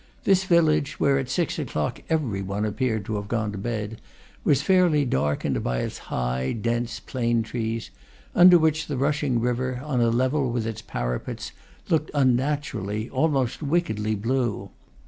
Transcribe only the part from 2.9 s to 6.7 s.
to have gone to bed, was fairly darkened by its high,